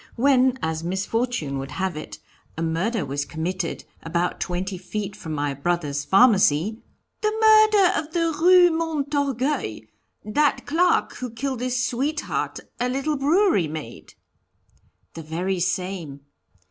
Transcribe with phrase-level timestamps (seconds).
[0.15, 2.17] When, as misfortune would have it,
[2.57, 6.81] a murder was committed about twenty feet from my brother's pharmacy"
[7.21, 9.81] "The murder of the Rue Montorgueil
[10.25, 14.15] that clerk who killed his sweetheart, a little brewery maid?"
[15.13, 16.21] "The very same.